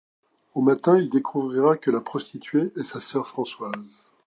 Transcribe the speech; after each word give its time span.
Au 0.55 0.63
matin, 0.63 0.97
il 0.99 1.11
découvrira 1.11 1.77
que 1.77 1.91
la 1.91 2.01
prostituée 2.01 2.71
est 2.75 2.83
sa 2.83 3.01
sœur 3.01 3.27
Françoise. 3.27 3.71